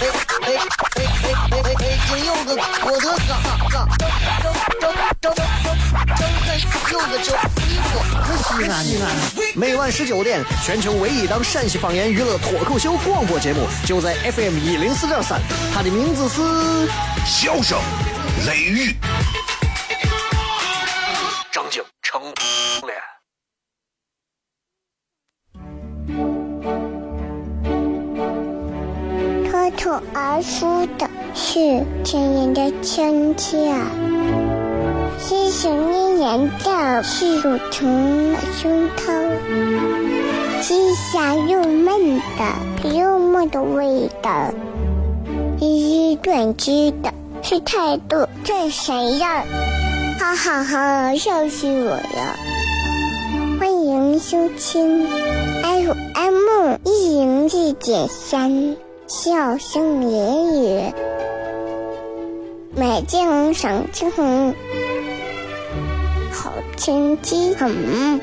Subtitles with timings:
[0.00, 0.48] 哎哎
[0.96, 1.04] 哎
[1.50, 1.84] 哎哎！
[2.08, 2.48] 金柚子，
[2.84, 3.30] 我的嘎
[3.68, 4.02] 嘎，张
[4.80, 5.34] 张张张张
[6.16, 6.24] 张
[6.90, 7.20] 柚子，
[8.26, 9.04] 这西安西安。
[9.54, 15.38] 每晚十九点，全球唯一档陕西方言娱乐脱口秀广播节目，就在 FM 一零四点三，
[15.74, 16.40] 它的名字是
[17.26, 17.78] 《笑声
[18.46, 18.96] 雷雨》。
[31.60, 33.70] 是亲人的亲切，
[35.18, 39.28] 细细绵绵的是乳虫胸膛，
[40.62, 44.54] 细香又闷的幽默的味道，
[45.58, 47.12] 一语断句的
[47.42, 49.44] 是态度这谁呀，
[50.18, 52.36] 哈哈哈，笑死我了！
[53.60, 55.06] 欢迎收听
[55.62, 58.76] FM 一零一点三。
[59.06, 60.94] 笑声言语，
[62.72, 64.54] 美景赏景，
[66.32, 68.20] 好天气很。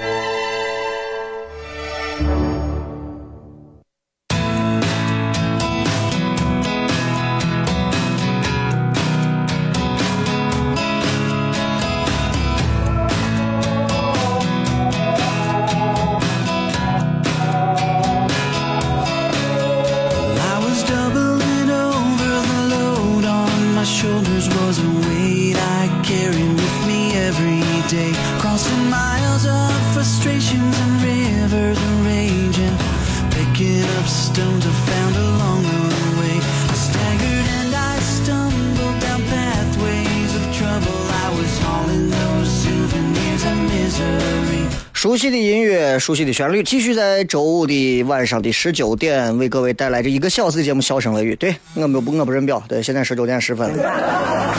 [46.08, 51.34] 熟悉的旋律，继续在周五的晚上的十九点为各位带来这一个小时的节目《笑声雷雨》。
[51.38, 54.56] 对我们不我不认表，对，现在十九点十分了。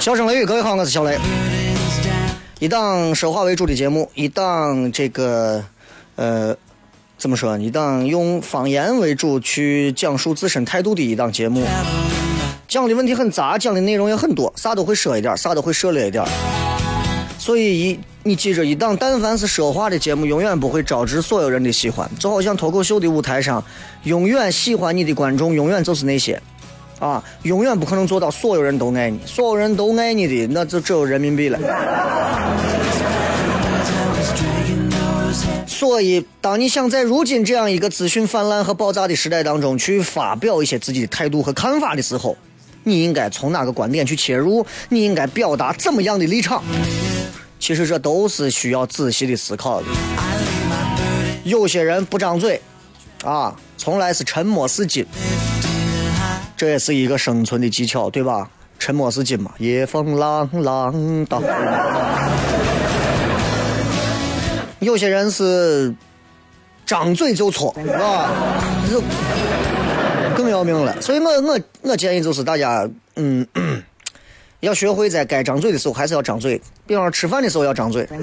[0.00, 1.18] 笑声雷雨，各位好，我是小雷。
[2.58, 5.62] 一档说话为主的节目，一档这个
[6.16, 6.56] 呃
[7.18, 7.58] 怎么说？
[7.58, 11.66] 一档用方言为主去讲述自身态度的一档节目。
[12.66, 16.24] 讲的问题很杂，讲的内容也很多，啥都会说一点，啥都会涉猎一点。
[17.42, 22.08] 所以一你记着，一档但凡是说话的节目，永远不会招致所有人的喜欢。
[22.16, 23.60] 就好像脱口秀的舞台上，
[24.04, 26.40] 永远喜欢你的观众，永远就是那些，
[27.00, 31.58] 啊，永远不可能做到所有人都爱你，所有人都爱你的，那就只有人民币了。
[35.66, 42.36] 所以，当你想在如今这样一个资讯泛滥和爆炸的时代当中去发表一些自己的态度和看法的时候，
[42.84, 44.64] 你应该从哪个观点去切入？
[44.90, 46.62] 你应该表达怎么样的立场？
[47.62, 49.86] 其实这都是需要仔细的思考的。
[51.44, 52.60] 有些人不张嘴，
[53.22, 55.06] 啊，从来是沉默是金，
[56.56, 58.50] 这也是一个生存的技巧，对吧？
[58.80, 61.40] 沉默是金嘛，夜风浪浪荡。
[64.80, 65.94] 有些人是
[66.84, 68.28] 张嘴就错，啊，
[68.90, 69.00] 这
[70.36, 71.00] 更要命了。
[71.00, 73.46] 所以我我我建议就是大家，嗯。
[74.62, 78.16] 要学会在该张嘴的时候还是要张嘴，比方说吃饭的时候要张嘴，对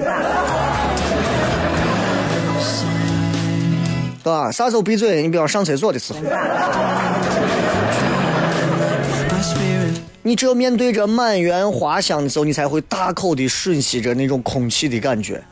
[4.24, 4.50] 吧？
[4.50, 5.20] 啥时候闭嘴？
[5.20, 6.18] 你比方上厕所的时候，
[10.22, 15.42] 你只有面对着满园花香的时候，你才会大口的吮吸着那种空气的感觉。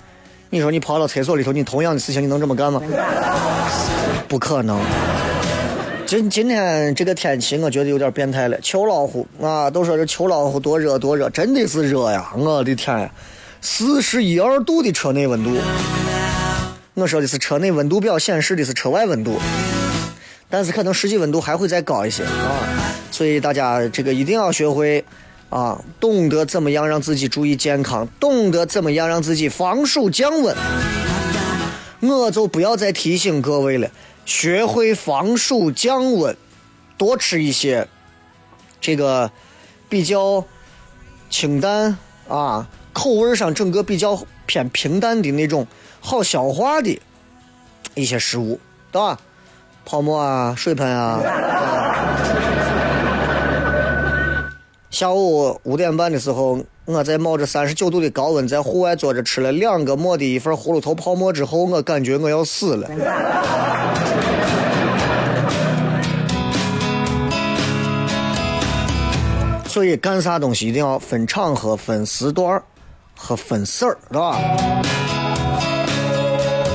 [0.48, 2.80] 你说你跑到厕所里头，你同样的事情你能这么干吗？
[4.26, 4.80] 不可能。
[6.08, 8.58] 今今天这个天气，我觉得有点变态了。
[8.62, 12.32] 秋老虎啊，都说这秋老虎多热多热，真的是热呀！
[12.34, 13.10] 我的天呀，
[13.60, 15.54] 四十一二度的车内温度。
[16.94, 19.38] 我说的是车内温度表显示的是车外温度，
[20.48, 22.64] 但是可能实际温度还会再高一些啊。
[23.10, 25.04] 所以大家这个一定要学会
[25.50, 30.56] 啊，懂得怎么样让自己注意健康，懂得怎么样让自己防暑降温。
[32.00, 33.90] 我就不要再提醒各位了。
[34.28, 36.36] 学会防暑降温，
[36.98, 37.88] 多吃一些
[38.78, 39.32] 这个
[39.88, 40.44] 比较
[41.30, 41.96] 清淡
[42.28, 45.66] 啊，口味上整个比较偏平淡的那种
[45.98, 47.00] 好消化的
[47.94, 48.60] 一些食物，
[48.92, 49.18] 对吧？
[49.86, 51.22] 泡沫啊，水盆啊。
[54.90, 62.88] 下午五点半的时候，我在冒着三十九度的高温，在户外坐着吃了两个馍的一份葫芦头泡馍之后，我感觉我要死了。
[69.68, 72.62] 所以干啥东西一定要分场合、分时段
[73.14, 74.40] 和分事儿，是吧？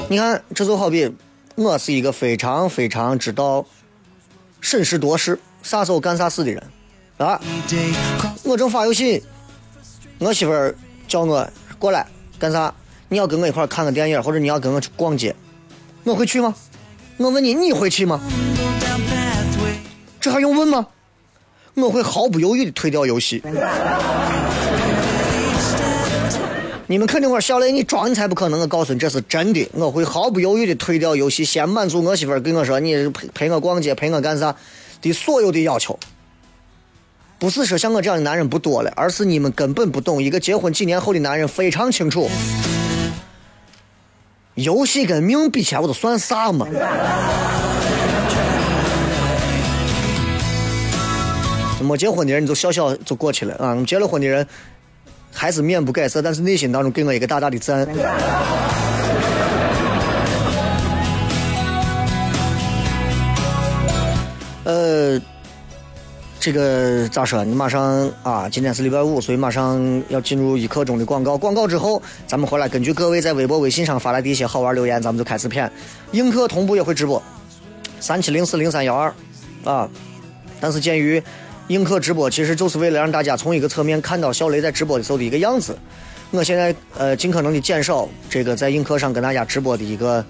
[0.08, 1.12] 你看，这就好比
[1.56, 3.66] 我是一个非常非常知道
[4.62, 6.64] 审时度势、啥时候干啥事的人，
[7.18, 7.42] 啊！
[8.44, 9.24] 我正发游戏，
[10.24, 10.74] 我媳妇儿
[11.06, 11.46] 叫我
[11.78, 12.08] 过来
[12.40, 12.74] 干啥？
[13.10, 15.36] 你要跟我一块看个电影，或者你要跟我去逛街，
[16.06, 16.56] 我会去吗？
[17.18, 18.22] 我问你，你会去吗？
[20.22, 20.88] 这还用问吗？
[21.74, 23.44] 我会毫不犹豫的推掉游戏。
[26.88, 28.60] 你们肯定会小雷，你装你才不可能！
[28.62, 29.68] 我告诉你，这是真的。
[29.74, 34.56] 我会毫不犹豫的推掉游戏，先满足我媳妇儿跟我说你陪陪我逛街，陪我干啥
[35.02, 36.00] 的所有的要求。
[37.44, 42.30] 不是说像我这样的男人不多了，而是你们根本不懂，一个结婚几年后的男人非常清楚，
[44.54, 46.66] 游戏跟命比起来，我都算啥嘛？
[51.82, 53.76] 没结婚的人你就笑笑就过去了啊！
[53.86, 54.48] 结了婚的人
[55.34, 57.86] 还是面不改色，但是内心当中给我一个大大的赞。
[64.64, 65.20] 呃，
[66.44, 67.42] 这个咋说？
[67.46, 71.38] 你马上啊，今天是礼拜五，所以马上要进入一刻钟的广告。
[71.38, 75.72] 广告之后，咱们回来根据各位在微博、微信上发来的一些好玩留言，咱们就开始片。
[76.12, 77.24] 映客同步也会直播，
[78.02, 79.14] 三七零四零三幺二
[79.64, 79.90] 啊。
[80.60, 81.24] 但是鉴于
[81.70, 85.78] 映客直播其实就是为了让大家从一个侧面看到小雷在直播的时候的一个样子。
[86.32, 90.26] 我现在呃尽可能的减少这个在映客上跟大家直播的一个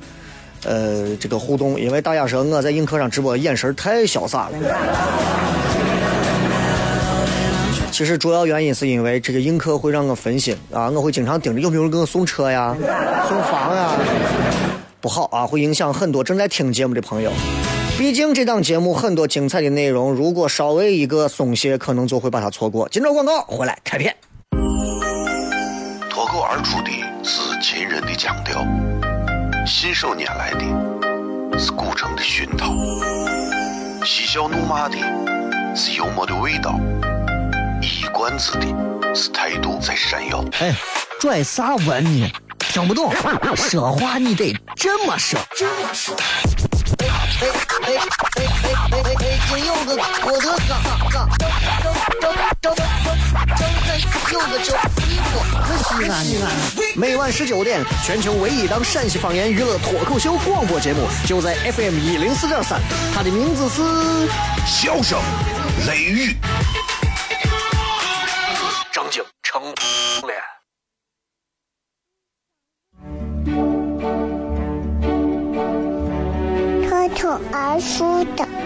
[0.63, 5.82] 呃这个互动，因为大家说我在映客上直播眼神太潇洒了。
[7.93, 12.75] 其实主要原因是因为这个映客会让我分心啊，我会经常盯着有没有人给我送车呀、
[13.29, 13.91] 送房呀，
[14.99, 17.31] 不好啊，会影响很多正在听节目的朋友。
[17.95, 22.89] 毕竟这档节目很多精彩的内容，如果稍微一个松懈，可能就会把它错过。
[22.89, 24.15] 今朝广告回来开片。
[26.09, 26.89] 脱口而出的
[27.23, 28.65] 是秦人的腔调，
[29.67, 32.73] 信手拈来的是古城的熏陶，
[34.03, 34.97] 嬉笑怒骂的
[35.75, 36.79] 是幽默的味道，
[37.83, 38.65] 一冠子的
[39.13, 40.41] 是态度在闪耀。
[40.61, 40.73] 哎，
[41.19, 42.31] 拽啥文呢？
[42.59, 43.13] 听不懂，
[43.55, 45.37] 说话你得这么说。
[45.49, 47.05] 哎
[47.41, 47.49] 哎哎
[47.83, 48.47] 哎哎
[48.89, 49.37] 哎哎！
[49.49, 50.71] 今有个我的嘎
[51.11, 51.43] 嘎，张
[52.21, 52.77] 张张张张
[54.31, 55.31] 有个叫衣服，
[55.61, 56.43] 可西安西安。
[56.95, 62.79] 每晚十九点，全球唯一档陕西方言娱乐脱口秀广播节目，就在 FM 一零四点三，
[63.13, 63.81] 它的名字是
[64.65, 65.19] 《笑声
[65.85, 66.31] 雷雨》，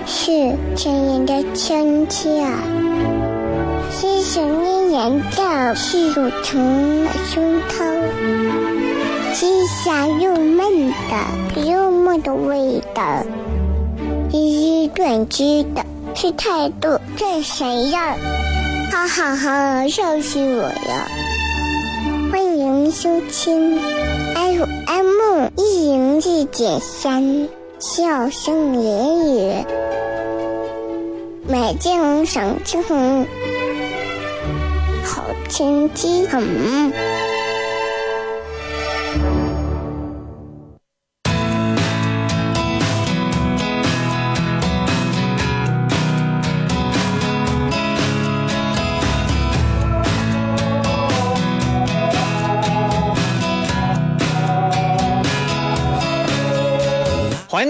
[0.10, 2.42] 是亲人的亲切，
[3.92, 7.84] 是想念人的是乳虫的胸膛，
[9.34, 13.26] 是香又闷的幽默的味道，
[14.32, 18.16] 是短知的是态度这谁样？
[18.90, 21.08] 哈哈哈，笑死我了！
[22.32, 23.78] 欢迎收听
[24.34, 27.50] FM 一零四点三。
[27.80, 29.66] 笑声言语，
[31.48, 32.82] 美景赏晴，
[35.04, 36.44] 好天气很。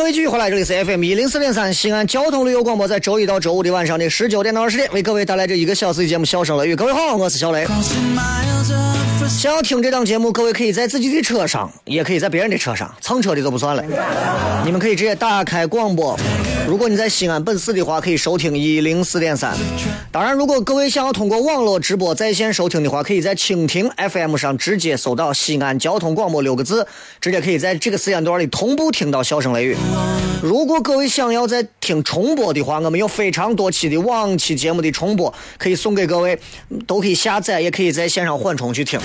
[0.07, 6.73] 位继续回来，这里是 FM 一零四点三西安交通旅游广播，在周一到周五的晚上的十九点到二十点，为各位带来这一个小时的节目《笑声雷雨》。
[6.77, 7.67] 各位好，我是小雷。
[9.27, 13.83] 想要听这档节目，各位可以在自己的车上，也可以在别人的车上，蹭车的就不算了。
[14.63, 16.17] 你们可以直接打开广播。
[16.65, 19.53] 如果你在西安本市的话，可以收听一零四点三。
[20.09, 26.87] 当然，如果各位想要通过网络直播在线收听的话，可以在蜻蜓 FM 上直接搜到“西安交通广播”六个字，
[27.19, 29.75] 直接可以在这个时间段里同步听到笑声雷雨。
[30.41, 36.39] 如果各位想要再听重播的话，我们有非常多期的往期节目的重播可以送给各位，
[36.85, 38.99] 都可以下载，也可以在线上缓冲去听。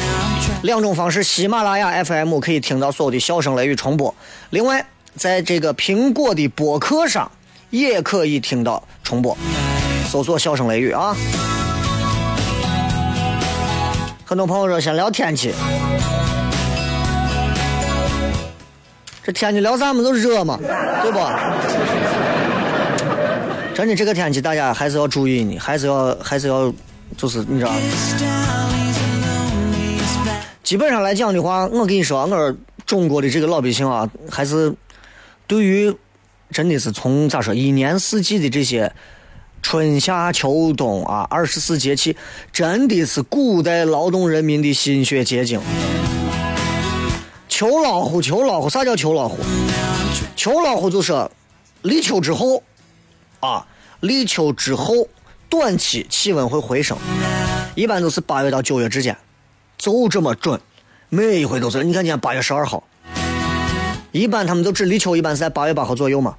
[0.63, 4.15] 两种方式，喜马拉雅 FM 可以听到所有的笑声雷雨重播，
[4.51, 7.31] 另外在这个苹果的播客上
[7.71, 9.37] 也可以听到重播，
[10.11, 11.17] 搜索“笑声雷雨”啊。
[14.25, 15.53] 很多朋友说先聊天气，
[19.25, 20.03] 这天气聊啥嘛？
[20.03, 20.59] 都热嘛，
[21.03, 21.19] 对不？
[23.75, 26.73] 真的，这个天气大家还是要注意呢，还是要还是要，
[27.17, 27.73] 就是你知道。
[30.63, 34.75] 基本上来讲的话，我跟你说，我中国的这个老百姓啊，还是
[35.47, 35.95] 对于
[36.51, 38.93] 真的是从咋说一年四季的这些
[39.63, 42.17] 春夏秋冬啊，二十四节气，
[42.53, 45.61] 真的是古代劳动人民的心血结晶。
[47.63, 49.39] 秋老虎，秋老虎，啥叫秋老虎？
[50.35, 51.13] 秋老虎就是
[51.83, 52.61] 立秋之后
[53.39, 53.65] 啊，
[54.01, 55.07] 立秋之后
[55.49, 56.99] 短期气温会回升，
[57.77, 59.17] 一般都是八月到九月之间。
[59.79, 60.61] 就这么准，
[61.09, 61.85] 每一回都是。
[61.85, 62.83] 你看，今天八月十二号，
[64.11, 66.35] 一般他们都只立秋，一般是在八月八号左右嘛。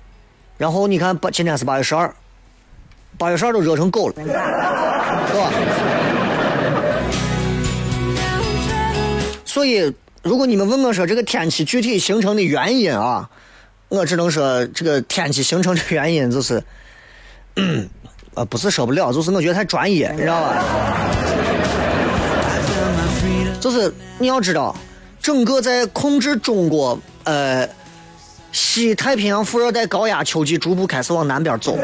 [0.57, 2.13] 然后你看，八今天是八月十二，
[3.17, 5.49] 八月十二都热成狗了，是吧？
[9.45, 13.29] 所以，如果你们问我说这个天气具体形成的原因啊，
[13.89, 16.63] 我只能说这个天气形成的原因就是，
[18.33, 20.63] 啊， 不是说不了，就是我觉得太专业，你知道吧？
[23.59, 24.73] 就是你要知道，
[25.21, 27.67] 整个在控制中国呃
[28.53, 31.77] 西太平洋副热带高压秋季逐步开始往南边走，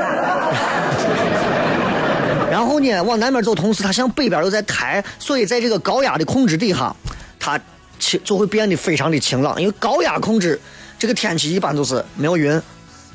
[2.49, 6.95] 然后呢往南边走，同时它向北边又在抬，所以在这个高压的控制底下，
[7.37, 7.59] 它
[8.23, 9.61] 就会变得非常的晴朗。
[9.61, 10.59] 因为高压控制
[10.97, 12.61] 这个天气一般都是没有云，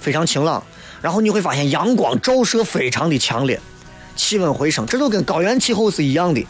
[0.00, 0.62] 非常晴朗。
[1.00, 3.58] 然后你会发现阳光照射非常的强烈，
[4.16, 6.46] 气温回升，这都跟高原气候是一样的，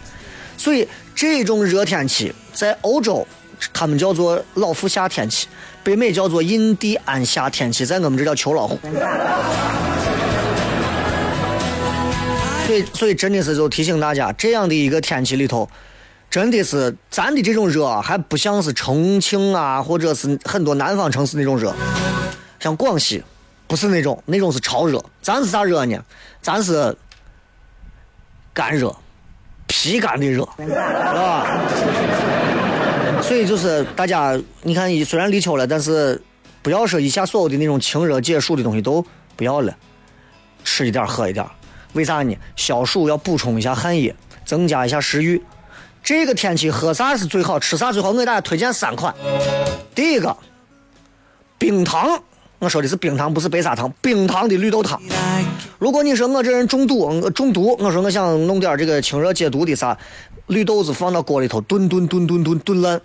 [0.56, 0.88] 所以。
[1.16, 3.24] 这种热天气在欧洲，
[3.72, 5.46] 他们叫做老夫夏天气；
[5.84, 8.76] 北美叫做印第安夏天气，在我们这叫秋老虎。
[12.66, 15.70] 所以，所以真的是就提醒大家，这样的一个天气里头，
[16.34, 21.72] 真的是咱的这种热还不像是重庆啊，或者是很多南方城市那种热，
[22.58, 23.22] 像广西
[23.68, 25.00] 不是那种，那种是潮热。
[25.22, 25.96] 咱是啥热呢？
[26.42, 26.96] 咱是
[28.52, 28.92] 干热。
[29.68, 31.46] 皮干的热，是吧？
[33.22, 36.20] 所以就是大家，你看，虽然立秋了，但是
[36.62, 39.72] 不要说一下所有的那种清热解暑的东西都不要了，
[40.64, 41.46] 吃一点喝一点。
[41.92, 42.36] 为啥呢？
[42.56, 44.12] 消暑要补充一下汗液，
[44.44, 45.40] 增加一下食欲。
[46.04, 48.10] 这个天气喝啥是最好，吃啥最好？
[48.10, 49.14] 我给大家推荐三款。
[49.94, 50.36] 第一个，
[51.56, 52.22] 冰糖。
[52.58, 53.90] 我说的是冰糖，不是白砂糖。
[54.02, 55.00] 冰糖的绿豆汤。
[55.78, 59.96] 如果你说我这人中毒，中毒，我说我想弄点这个清热解毒的啥，
[60.48, 63.00] 绿豆子放到锅里头炖炖炖炖炖炖烂，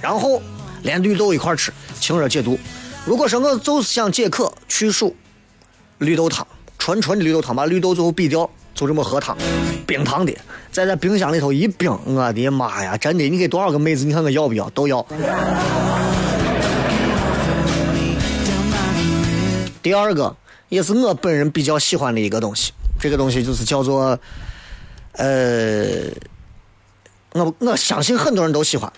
[0.00, 0.40] 然后
[0.82, 1.70] 连绿豆一块吃，
[2.00, 2.58] 清热解毒。
[3.04, 5.14] 如果说我就是想解渴去暑，
[5.98, 6.46] 绿豆汤，
[6.78, 9.36] 纯纯的绿豆汤，把绿豆最后比掉，就这么喝汤，
[9.88, 10.36] 冰糖的，
[10.70, 14.68] 再在冰箱里头一冰，我的妈呀，真的，你给多少个妹子，你看我要不要？
[14.70, 15.04] 都要。
[19.82, 20.36] 第二个
[20.68, 24.20] 也是我本人比较喜欢的一个东西，这个东西就是叫做，
[25.12, 26.02] 呃，
[27.32, 28.92] 我我相信很多人都喜欢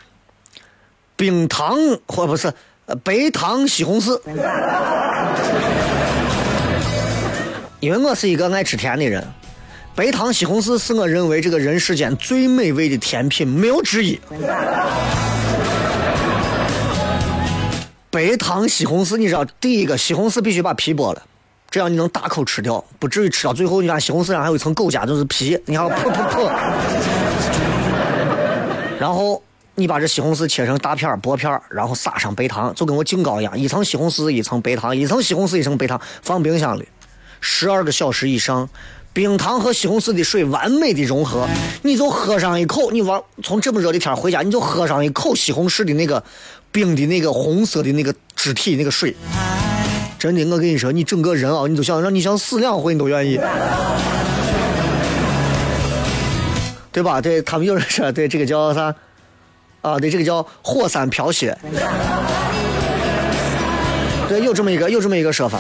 [1.15, 1.77] 冰糖
[2.09, 2.53] 或不是
[3.05, 4.21] 白糖西红柿，
[7.79, 9.25] 因为我是一个爱吃甜的人，
[9.95, 14.19] 白糖西红柿是我认为这个人世间最美味的甜品，没有之一。
[18.11, 21.23] 白糖西红柿，你知道，第一个西红柿必须把皮剥了，
[21.71, 26.51] 这样你能大口吃掉，不至于吃到最后，你看西红柿上还有一层狗夹，就是皮，你看噗噗噗。
[28.99, 29.43] 然后
[29.75, 36.89] 你把这西红柿切成大片薄片然后撒上白糖，就跟我敬糕一样，一层西红柿一层白糖，一层西红柿一层白糖，放冰箱里
[37.41, 38.69] 十二个小时以上，
[39.21, 41.47] 冰糖和西红柿的水完美的融合，
[41.83, 46.25] 你就喝上一口，你往从这么热的天回家，你就喝上一口西红柿的那个。
[46.73, 49.15] 冰的那个红色的那个肢体那个水，
[50.21, 53.39] 真的，我跟你说，你整个人啊，你都想让你想死两回，你都愿意，
[56.93, 57.21] 对吧？
[57.21, 58.95] 对他们有人说，对这个叫啥？
[59.83, 61.59] 啊，对这个叫火山飘雪，
[64.29, 65.59] 对，有这么一个有这么一个说法。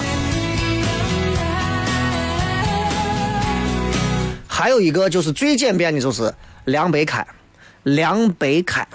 [4.60, 6.30] 还有一个就是最简便的，就是
[6.66, 7.26] 凉白开，
[7.84, 8.86] 凉白开。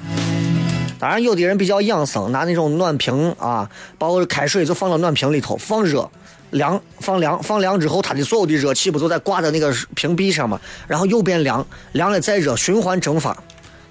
[0.99, 3.67] 当然，有的人比较养生，拿那种暖瓶啊，
[3.97, 6.07] 把我开水就放到暖瓶里头，放热，
[6.51, 10.61] 凉，放凉，放凉之后，它的所有的热气不就在挂在那个瓶壁上吗？
[10.87, 13.35] 然后又变凉，凉了再热，循环蒸发。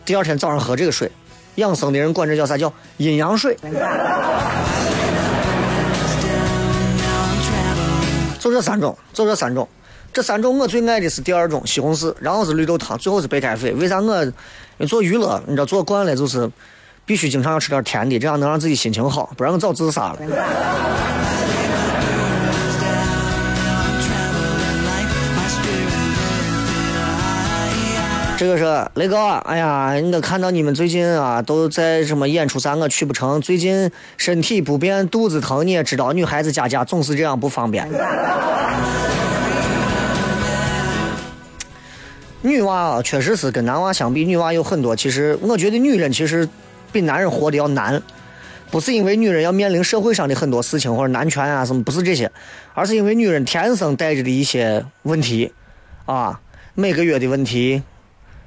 [0.04, 1.10] 第二天早上喝这个水，
[1.56, 3.58] 养生的人管这叫啥叫阴阳水。
[8.38, 9.68] 就这三种，就这三种。
[10.14, 13.73] 这三种我最爱的是第二种西红柿，然后是绿豆汤，最后是白开水。
[13.73, 16.49] 为啥我做娱乐，你知道做惯了就是
[17.04, 20.18] 必须经常要吃点甜的，这样能让自己心情好，不然我早自杀了。
[28.37, 29.16] 这个是雷哥，
[29.47, 33.40] 哎呀，我看到你们最近啊都在什么演出啥，我去不成。
[33.40, 37.88] 最近身体不便，肚子疼，你也知道，女孩子家家总是这样不方便。
[42.44, 44.94] 女娃啊，确实是跟男娃相比，女娃有很多。
[44.94, 46.46] 其实我觉得女人其实
[46.92, 48.02] 比男人活得要难，
[48.70, 52.30] 不是因为女人要面临社会上的很多事情或者男权啊什么，不是这些，
[52.74, 55.50] 而是因为女人天生带着的一些问题
[56.04, 56.38] 啊，
[56.74, 57.82] 每个月的问题，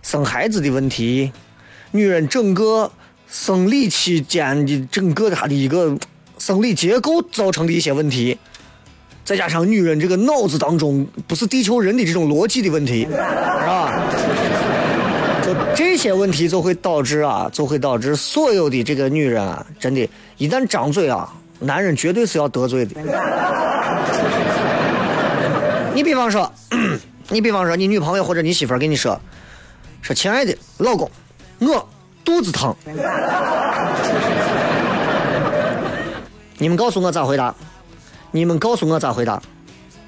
[0.03, 1.31] 生孩子的问题，
[1.89, 2.91] 女人整个
[3.27, 5.97] 生理期间的整个她的一个
[6.37, 8.37] 生理结构造成的一些问题。
[9.27, 14.01] 再加上女人这个脑子当中不是地球人的这种逻辑的问题，是吧？
[15.45, 21.29] 就这些问题就会导致啊，就会导致所有的这个女人啊，真的，一旦张嘴啊，
[21.59, 23.01] 男人绝对是要得罪的。
[25.93, 26.49] 你比方说，
[27.27, 29.19] 你比方说，你女朋友或者你媳妇儿跟你说，
[30.01, 31.11] 说亲爱的老公，
[31.59, 31.85] 我
[32.23, 32.73] 肚子疼，
[36.57, 37.53] 你们告诉我咋回答？
[38.31, 39.41] 你们告诉我咋回答？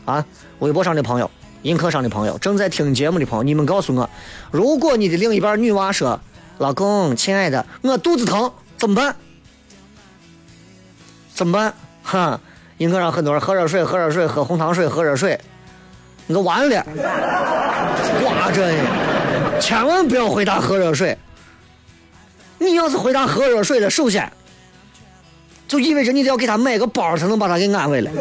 [0.05, 0.25] 啊，
[0.59, 1.29] 微博上的朋友，
[1.63, 4.09] 映客上的朋友，正在听节目的朋友，你们告诉我，
[4.51, 6.19] 如果你的另一半女娃说
[6.57, 9.15] ：“老公，亲爱的，我肚子疼，怎么办？
[11.33, 11.73] 怎么办？”
[12.03, 12.39] 哈，
[12.79, 15.39] 映客上很多人喝热水，喝热水，喝红糖水，喝热水，
[16.27, 16.83] 你都完了，
[18.23, 21.17] 挂着呢，千万不要回答喝热水。
[22.57, 24.31] 你要是回答喝热水的，首先。
[25.69, 28.09] 就意味着你得要给他买个包才能把他给安慰了，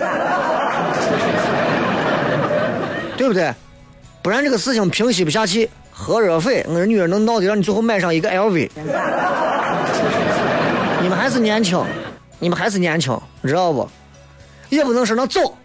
[3.17, 3.51] 对不对？
[4.23, 5.71] 不然这个事情平息不下去。
[5.91, 8.69] 喝热水，我说女人能闹的让你最后买上一个 LV。
[11.03, 11.83] 你们还是年轻，
[12.39, 13.89] 你们还是年轻，知道不？
[14.69, 15.57] 也不能说那走，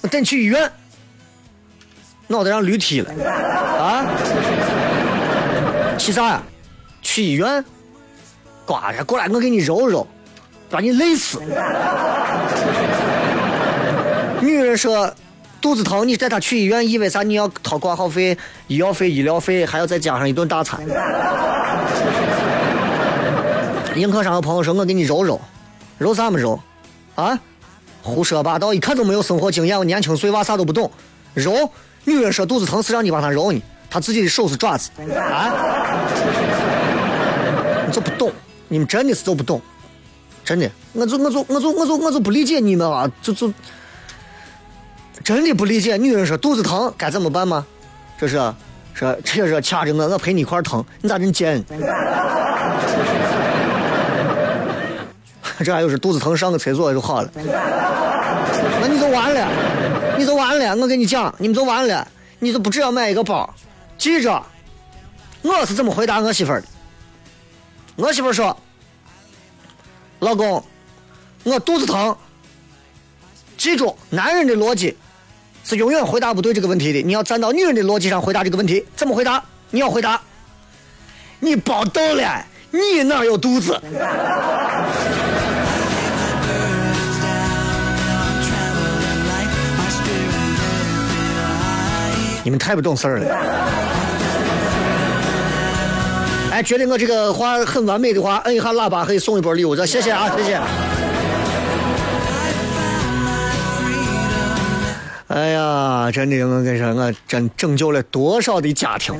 [0.00, 0.70] 我带你去医院，
[2.28, 3.12] 脑袋让驴踢了
[3.78, 4.06] 啊？
[5.98, 6.40] 去啥呀？
[7.02, 7.64] 去医院？
[8.64, 10.06] 挂着过来，我给你揉揉。
[10.72, 11.38] 把你累死！
[14.40, 15.12] 女人说
[15.60, 17.22] 肚子疼，你带她去医院，意味啥？
[17.22, 18.36] 你要掏挂号费、
[18.68, 20.80] 医药费、医疗费，还要再加上一顿大餐。
[23.94, 25.38] 映客上有朋友说：“我给你揉揉，
[25.98, 26.58] 揉啥么揉？
[27.14, 27.38] 啊？
[28.00, 28.72] 胡说八道！
[28.72, 30.90] 一看都没有生活经验，我年轻岁娃啥都不懂。
[31.34, 31.70] 揉？
[32.04, 35.52] 女人说肚子疼是让你帮她揉呢，她自己的手是爪子啊？
[37.86, 38.32] 你就不懂，
[38.68, 39.60] 你们真的是都不懂。”
[40.44, 43.52] 真的，我就我就我就我就我就不理解你们啊，就就
[45.22, 45.96] 真的不理解。
[45.96, 47.64] 女人说肚子疼该怎么办吗？
[48.18, 48.36] 这是
[48.92, 51.64] 说这是掐着我，我陪你一块疼，你咋真贱？
[55.64, 59.48] 这还有是肚子疼上个厕所就好了，那你就完了，
[60.18, 60.76] 你就完了。
[60.76, 62.06] 我跟你讲，你们就完了，
[62.40, 63.48] 你就不只要买一个包，
[63.96, 64.42] 记着，
[65.42, 66.66] 我是怎么回答我媳妇儿的？
[67.94, 68.56] 我媳妇儿说。
[70.22, 70.64] 老公，
[71.42, 72.16] 我肚子疼。
[73.58, 74.96] 记住，男人的逻辑
[75.64, 77.02] 是永远回答不对这个问题的。
[77.02, 79.42] 你要站到女人的逻辑上回答这个问题，怎么回答？
[79.70, 80.22] 你要回答，
[81.40, 83.76] 你爆痘了，你哪有肚子？
[92.44, 93.81] 你们太不懂事儿了。
[96.62, 100.60] 觉得我这个话很完美的话，摁一下喇叭可以送一波礼物，这谢谢啊，谢谢。
[105.28, 109.14] 哎呀，真的，我跟你说，我真拯救了多少的家庭，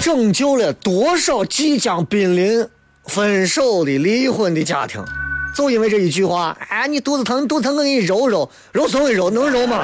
[0.00, 2.66] 拯救了多少即将濒临
[3.06, 5.04] 分手的离婚的家庭，
[5.56, 6.56] 就因为这一句话。
[6.68, 9.28] 哎，你肚子疼，肚子疼，我给你揉揉，揉松一揉？
[9.30, 9.80] 能揉吗？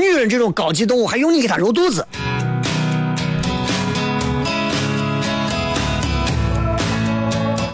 [0.00, 2.06] 女人这种高级动物还用你给她揉肚子？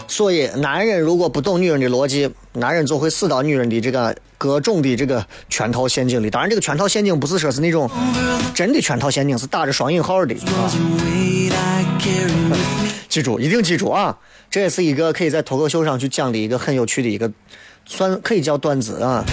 [0.07, 6.29] 所以，男人如果不懂女人的逻辑，男人就会死到女人的这个各种的这个圈套陷阱里。
[6.29, 7.87] 当然，这个圈套陷阱不是说是那种
[8.55, 10.33] 真的圈套陷阱，是打着双引号的。
[13.07, 14.17] 记住，一定记住啊！
[14.49, 17.31] 这也是一个可以在脱口秀上去讲的一个很有趣的一个，
[17.85, 19.23] 算可以叫段子啊。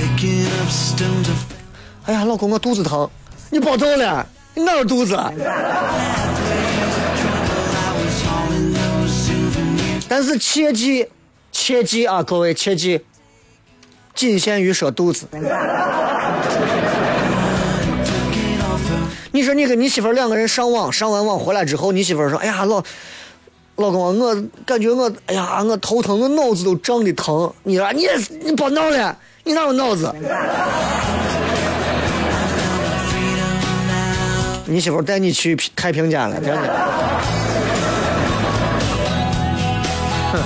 [2.06, 3.08] 哎呀，老公，我肚子疼，
[3.50, 5.18] 你爆痘了，你哪有肚子？
[10.06, 11.08] 但是切记，
[11.50, 13.00] 切记啊，各位切记，
[14.14, 15.26] 仅限于说肚子。
[19.32, 22.82] 你说你跟你媳妇两个人上网，上完网回来之后，你媳妇说：“哎呀，老
[23.76, 28.06] 老公，我感觉我，哎呀，我头疼，我脑子都胀的疼。”你说你
[28.44, 30.14] 你别闹了，你哪有脑子？
[34.66, 36.62] 你媳妇带你去太平间了，真的。
[40.32, 40.38] 哼，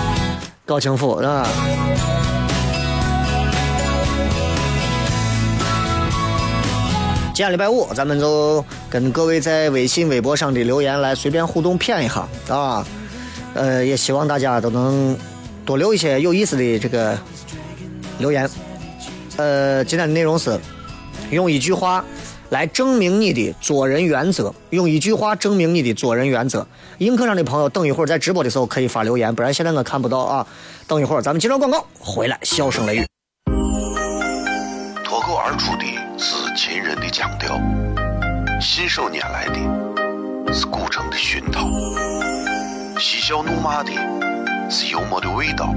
[0.67, 1.47] 高清府是吧？
[7.33, 12.85] 今天礼拜五，咱们就跟各位在微信、微博上的留言来随便互动谝一下啊。
[13.55, 15.17] 呃，也希望大家都能
[15.65, 17.17] 多留一些有意思的这个
[18.19, 18.51] 留言。
[19.37, 20.59] 呃，今天的内容是
[21.31, 22.05] 用一句话
[22.51, 26.67] 来证明你的做人原则，用一句话证明你的做人原则。
[26.99, 30.47] 映客上的朋友，等一会儿在直播的时候可以发留言，不然现在我看不到啊。
[30.87, 33.07] 等一会儿咱们接着广告回来，笑声雷雨。
[35.05, 35.85] 脱口而出的
[36.17, 37.61] 是秦人的腔调，
[38.61, 41.69] 信手拈来的是古城的熏陶，
[42.99, 43.93] 嬉笑怒骂的
[44.71, 45.75] 是幽默的味道，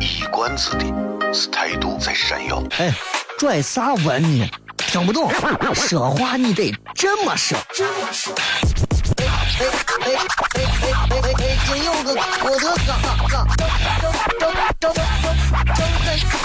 [0.00, 0.84] 一冠子的
[1.32, 2.62] 是态度在闪耀。
[2.78, 2.92] 哎，
[3.38, 4.46] 拽啥文呢？
[4.92, 5.32] 听不懂，
[5.74, 7.56] 说话你得这么说。
[7.56, 11.56] 哎哎哎哎哎哎哎！
[11.66, 12.92] 今有个我的嘎
[13.26, 13.34] 嘎，
[14.38, 14.94] 张张张张张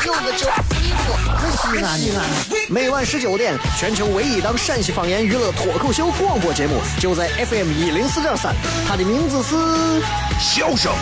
[0.06, 0.48] 有个叫
[0.80, 1.12] 衣服，
[1.58, 2.24] 西安西安。
[2.70, 8.56] 每晚十九点，全球唯一档陕西方言娱乐脱口秀广播节目，就在 FM 一零四点三，
[8.88, 9.56] 它的名字是
[10.40, 10.94] 《笑声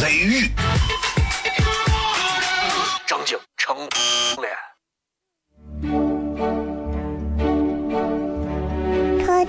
[0.00, 0.46] 雷雨》。
[3.06, 3.76] 张景成
[4.40, 4.67] 脸。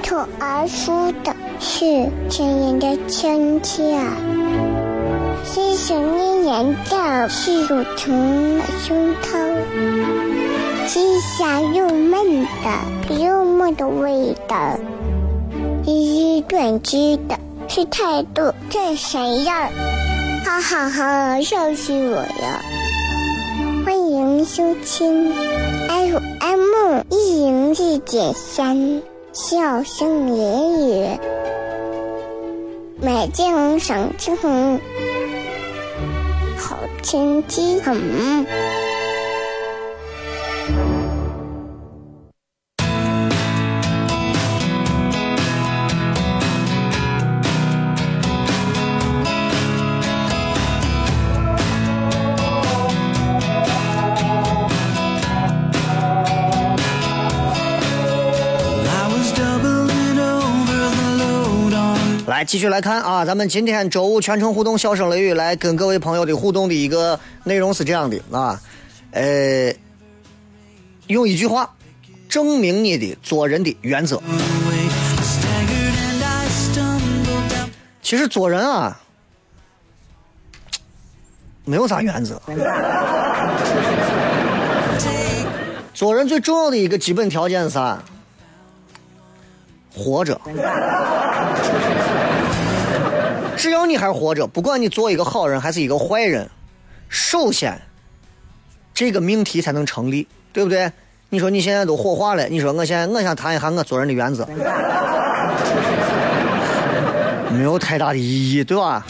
[0.10, 1.36] 脱口而出的。
[1.60, 4.00] 是亲人的亲切，
[5.46, 9.38] 是想念人的是乳虫胸膛，
[10.88, 14.80] 是香又闷的幽默的味道，
[15.86, 19.70] 是短知的，是态度这谁呀？
[20.44, 22.62] 哈哈哈，笑死我了！
[23.86, 25.32] 欢迎收听
[25.88, 29.02] FM 一零四点三。
[29.32, 31.20] 笑声言语，
[33.00, 34.80] 美景赏景，
[36.58, 38.48] 好天气很。
[62.40, 68.58] 来继续来看啊，咱们今天周五全程互动，笑声雷雨来跟各位朋友的互动的一个内容是这样的啊，
[69.12, 69.76] 呃，
[71.08, 71.70] 用一句话
[72.30, 74.22] 证明你的做人的原则。
[78.02, 78.98] 其实做人啊，
[81.66, 82.42] 没有啥原则。
[85.94, 88.02] 做人最重要的一个基本条件是啥？
[89.94, 90.40] 活着。
[93.60, 96.50] 只要你还活着，不管你做一个好人还是一个坏人，
[97.10, 97.78] 首先，
[98.94, 100.90] 这个命题才能成立，对不对？
[101.28, 104.48] 你说你现在都火化了，你说我现在我想谈一下我做人的原则，
[107.52, 109.06] 没有太大的意义，对吧？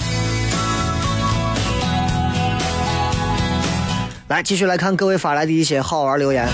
[4.30, 6.48] 来，继续来看各位发来的一些好玩留言。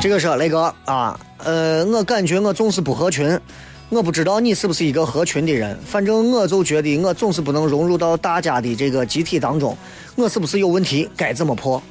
[0.00, 3.36] 这个是雷哥啊，呃，我感觉我总是不合群。
[3.90, 9.74] 我不知道你是不是一个合群的人，反正我就觉得我总是不能融入到大家的这个集体当中，
[10.14, 11.08] 我是不是有问题？
[11.16, 11.82] 该怎么破？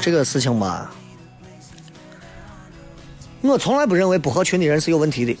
[0.00, 0.90] 这个事情吧，
[3.42, 5.36] 我从来不认为不合群的人是有问题的，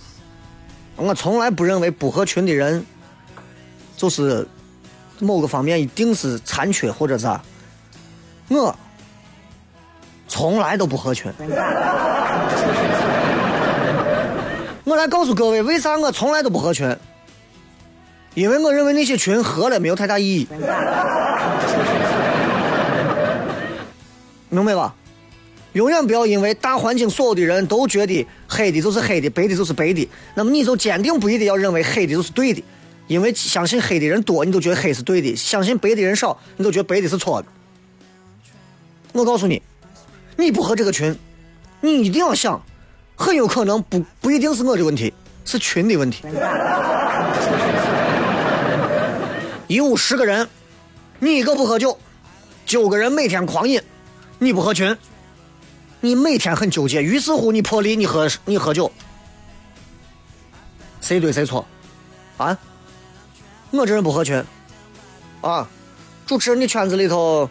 [0.96, 2.84] 我从来不认为不合群的人
[3.96, 4.46] 就是
[5.18, 7.42] 某个方面一定是残缺或者啥，
[8.48, 8.76] 我。
[10.28, 11.32] 从来都不合群。
[14.84, 16.96] 我来告诉各位，为啥我从来都不合群？
[18.34, 20.46] 因为我认为那些群合了没有太大意义，
[24.50, 24.94] 明白吧？
[25.72, 32.62] 永远不要因为大环境所有的人都觉得黑的就是黑的，白的就是白的，那么你就坚定不移的要认为黑的就是对的，
[33.06, 37.48] 因为相信黑的人多，你都觉得黑是对的；相信白的人少，你都觉得白的是错的。
[39.12, 39.60] 我告诉你。
[40.36, 41.18] 你不合这个群，
[41.80, 42.62] 你一定要想，
[43.16, 45.12] 很有可能不不一定是我的问题，
[45.44, 46.24] 是群的问题。
[49.66, 50.46] 一屋十个人，
[51.18, 51.98] 你一个不喝酒，
[52.64, 53.80] 九个人每天狂饮，
[54.38, 54.96] 你不合群，
[56.00, 58.92] 你每天很纠结，于是乎你破例你喝你喝酒，
[61.00, 61.66] 谁对谁错？
[62.36, 62.56] 啊？
[63.72, 64.42] 我这人不合群，
[65.40, 65.68] 啊，
[66.26, 67.50] 主持人的圈子里头，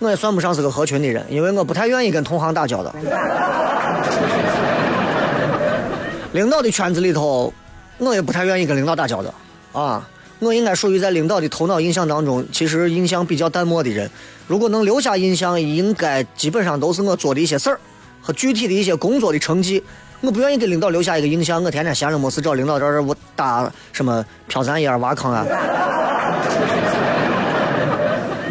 [0.00, 2.92] 我也算不上是个合群的人，因为我不太愿意跟同行打交道。
[6.32, 7.52] 领导的圈子里头，
[7.98, 9.32] 我也不太愿意跟领导打交道，
[9.72, 10.08] 啊。
[10.38, 14.10] 我应该属于在领导的头脑印象当中，其实印象比较淡漠的人。
[14.46, 17.78] 如果能留下印象，应该基本上都是我做的一些事儿
[18.22, 19.84] 和具体的一些工作的成绩。
[20.22, 25.44] 我不愿意给领导留下一个印象，我天天闲着没事找领导这儿我打什么飘散烟、挖坑啊。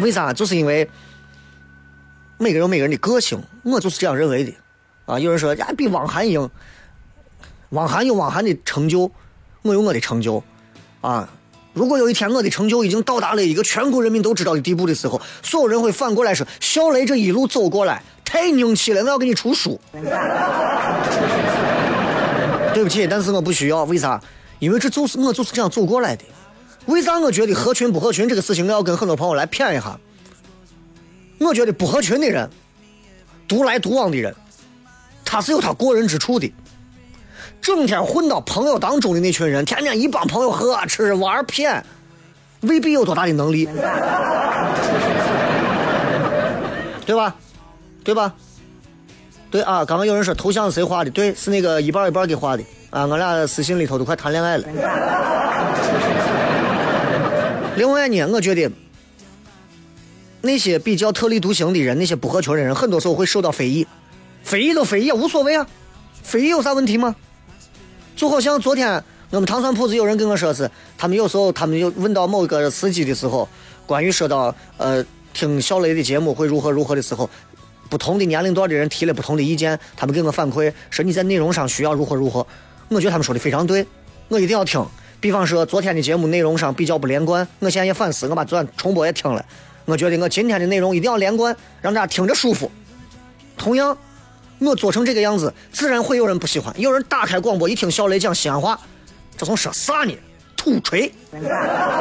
[0.00, 0.32] 为啥？
[0.32, 0.88] 就是因为
[2.42, 4.54] 每个人有每个人的个性，我就是这样认为的。
[5.04, 6.48] 啊，有人说呀，比汪涵硬，
[7.68, 9.10] 汪涵有汪涵的成就，
[9.60, 10.42] 我有我的成就，
[11.02, 11.28] 啊。
[11.74, 19.78] 如果有一天我的成就已经到达了一个全国人民都知道的地步的时候，所有人会反过来说：“小雷这一路走过来太硬气了，我要给你出书。
[22.72, 23.84] ”对不起，但是我不需要。
[23.84, 24.18] 为啥？
[24.60, 26.24] 因为这就是我就是这样走过来的。
[26.86, 30.00] 为啥我觉得合群不合群这个事情，我要跟很多朋友来谝一下？
[31.40, 32.48] 我觉得不合群的人，
[33.48, 34.34] 独来独往的人，
[35.24, 36.52] 他是有他过人之处的。
[37.62, 41.84] 整天混到朋友当中的那群人，天天一帮朋友喝吃玩骗，
[42.60, 43.68] 未必有多大的能力，
[47.04, 47.34] 对吧？
[48.04, 48.34] 对吧？
[49.50, 51.10] 对啊，刚刚有人说头像是谁画的？
[51.10, 53.04] 对，是那个一半一半给画的啊！
[53.06, 54.64] 我俩私信里头都快谈恋爱了。
[57.76, 58.70] 另外呢，我觉得
[60.42, 63.86] 那些比较特立独行的人，那些不合群的人，很多时候会受到非议。
[64.42, 65.66] 非议都非议，无所谓啊，
[66.22, 67.14] 非议有啥问题吗？
[68.16, 73.48] 就好像昨天我们糖蒜铺子有人跟我说是，他们有时候他们有问到某个司机的时候，
[73.86, 77.28] 关于说到呃听小雷的节目会如何如何的时候，
[77.88, 82.46] 不同的年龄段的人提了不同的意见，他们给我反馈说你在内容上需要如何如何，
[82.88, 83.86] 我觉得他们说的非常对，
[84.28, 84.84] 我一定要听。
[85.20, 89.44] 比方说昨天的节目内容上比较不连贯，我现在也反思，我把昨天重播也听了，
[89.84, 92.70] 我觉得我今天的内容一定要连贯，让大家听着舒服。
[93.56, 93.96] 同样。
[94.62, 96.70] 我做成这个样子，自然会有人不喜欢。
[96.78, 98.78] 有人打开广播一听小雷讲西安话，
[99.34, 100.14] 这从说啥呢？
[100.54, 101.10] 土锤，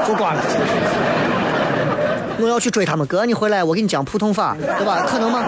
[0.06, 0.44] 就挂了。
[2.38, 5.06] 我要去追他们，哥，你回来，我给你讲普通话，对吧？
[5.08, 5.46] 可能吗？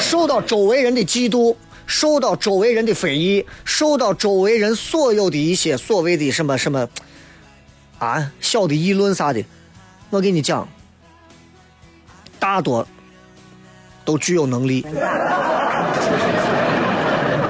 [0.00, 1.54] 受到周围人的嫉妒，
[1.86, 6.88] 受到周围人的非议，受到周围人所有的一些所谓的什么什么
[8.00, 9.44] 啊小的议论啥的，
[10.10, 10.68] 我给你讲，
[12.38, 12.86] 大多。
[14.02, 14.84] 都具有能力。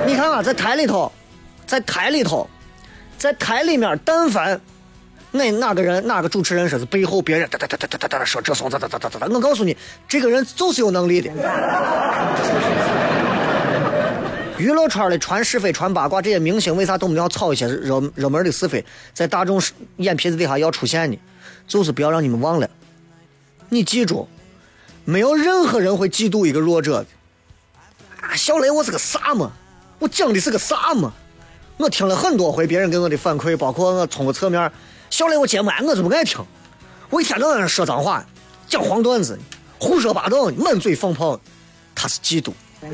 [0.05, 1.11] 你看啊，在台里头，
[1.65, 2.51] 在台里头，
[3.17, 4.61] 在台里面，但凡
[5.31, 9.75] 哪哪个人哪个主持人说是背后别人哒哒哒哒哒哒哒说这怂哒哒哒哒哒，我告诉你，
[10.09, 11.31] 这个人就是有能力的。
[14.59, 19.63] 娱乐圈的传是非、传八卦，这些明星为啥动不动要炒一些热热门的是非，在大众
[19.97, 21.19] 眼皮子底下要出现呢？
[21.71, 22.69] 就是不要让你们忘了，
[23.69, 24.29] 你记住。
[25.05, 27.07] 没有任何人会嫉妒一个弱者的。
[28.21, 29.53] 啊，小雷，我是个啥嘛？
[30.01, 31.13] 我讲的是个啥嘛？
[31.77, 34.71] 我听了很多回别人给我的反馈，包括我从个侧面，
[35.11, 36.45] 小雷，我节目我就不爱听，
[37.09, 38.27] 我一天到晚说脏话，
[38.67, 39.39] 讲黄段子，
[39.79, 41.41] 胡说八道，满嘴放炮，
[41.95, 42.91] 他是嫉妒，真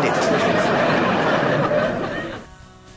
[0.00, 1.01] 的。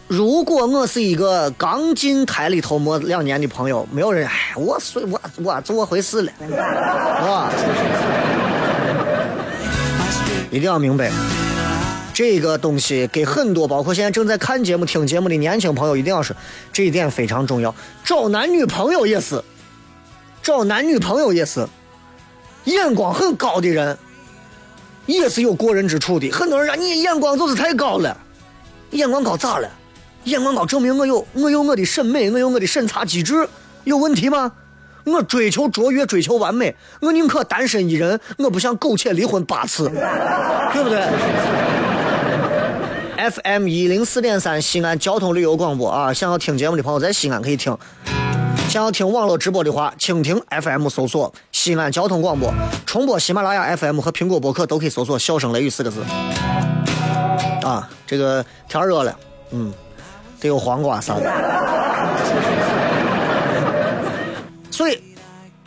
[0.07, 7.51] 如果我是一个刚进台里头没两年的朋友，没有人哎，我随我我怎么回事了， 啊？
[10.51, 11.11] 一定要明白，
[12.13, 16.35] 这个东西给很多包括现在正在看节目、听节目的年轻朋友一定要说，
[16.71, 17.73] 这一点非常重要。
[18.03, 19.43] 找男女朋友也是，
[20.43, 21.67] 找男女朋友也是，
[22.65, 23.97] 眼光很高的人，
[25.07, 26.29] 也是有过人之处的。
[26.29, 28.15] 很多人说你眼光就是太高了，
[28.91, 29.67] 眼光高咋了？
[30.25, 33.47] 眼光高证明我有我有我的审美，我有我的审查机制，
[33.83, 34.51] 有问题吗？
[35.05, 39.87] 我追求卓越，追求完美，我宁可单身一人，我不想苟且离婚八次，
[40.73, 40.99] 对不对
[43.29, 47.77] ？FM 一零四点三西安交通旅游广播啊，想要听节目的朋友在西安可以听，
[48.67, 52.51] 想要听网络直播的话，蜻蜓 FM 搜索西安交通广播，
[52.87, 56.03] 重播喜马拉雅 FM 和苹果播客都可以搜索“笑声雷雨”四个字。
[57.61, 59.15] 啊，这个天热了，
[59.51, 59.71] 嗯。
[60.39, 61.31] 得有黄瓜啥的，
[64.71, 65.01] 所以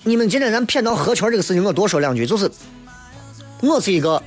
[0.02, 2.50] 你们今天咱骗到合群这个事情，我多说两句，就是
[3.61, 4.22] 我是一个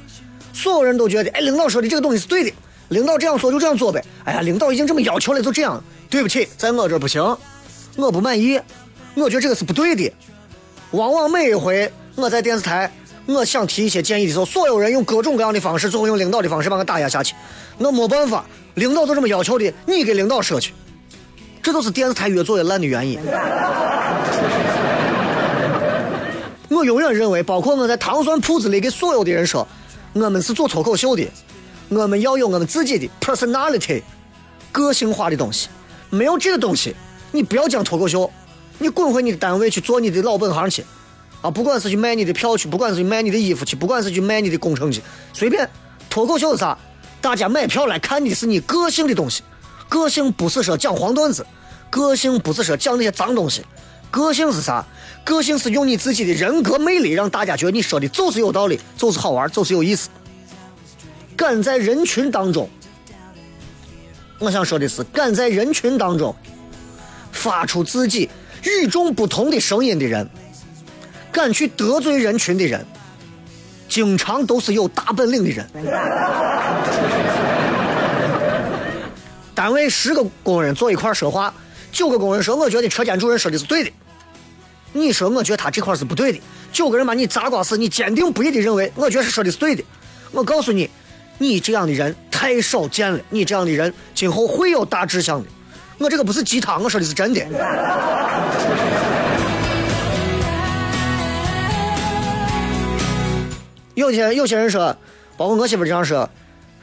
[0.53, 2.51] 所有人都觉得，哎，领导说的这个东西是对的，
[2.89, 4.03] 领导这样做就这样做呗。
[4.25, 5.81] 哎呀，领导已经这么要求了，就这样。
[6.09, 7.23] 对不起，在我这不行，
[7.95, 8.59] 我不满意，
[9.15, 10.11] 我觉得这个是不对的。
[10.91, 12.91] 往往每一回我在电视台，
[13.27, 17.33] 我想提一些建议的时候，所有人用各种各样的方式，最后用领导的方式把我打压下去。
[17.77, 18.43] 我没办法，
[18.75, 20.73] 领导都这么要求的，你给领导说去。
[21.61, 23.19] 这都是电视台越做越烂的原因。
[26.69, 29.67] 我永远认为，包括我在糖蒜铺子里给所有的人说，
[30.13, 31.27] 我们是做脱口秀的，
[31.89, 34.01] 我们要有我们自己的 personality，
[34.71, 35.67] 个性化的东西。
[36.09, 36.95] 没有这个东西，
[37.31, 38.31] 你不要讲脱口秀，
[38.79, 40.83] 你滚回你的单位去做你的老本行去，
[41.41, 45.01] 啊，不管是去卖你的票去，不管是去卖你的衣服去，不管是去卖你的工程去，
[45.33, 45.69] 随便。
[46.09, 46.77] 脱口秀是啥？
[47.21, 49.43] 大家买票来看的是你个性的东西，
[49.87, 51.45] 个性不是说讲黄段子，
[51.89, 53.63] 个性不是说讲那些脏东西，
[54.09, 54.83] 个性是啥？
[55.23, 60.09] 个性是用你自己的人格魅力让大家觉得你说的就是有道理，就是好玩，就是有意思。
[61.37, 62.67] 敢在人群当中。
[64.39, 66.35] 我想说的是，敢在人群当中
[67.31, 68.27] 发出自己
[68.63, 70.27] 与众不同的声音的人，
[71.31, 72.83] 敢去得罪人群的人，
[73.91, 75.67] 经常都是有大本领的人。
[79.53, 81.53] 单位十个工人坐一块说话，
[81.91, 83.91] 九个工人说：“我觉得车间主任说的是对的。”
[84.93, 86.39] 你说：“我觉得他这块是不对的。”
[86.71, 89.83] 九个人把你砸瓜死，你坚定不移的认为：“我觉得是说的是对的。”
[90.31, 90.89] 我告诉你。
[91.37, 95.49] 你这样的人太少见了，你这样的人今后会有大志向的。
[95.97, 97.41] 我这个不是鸡汤，我说的是真的。
[104.01, 104.97] 有些有些人说，
[105.37, 106.27] 包括我媳妇这样说，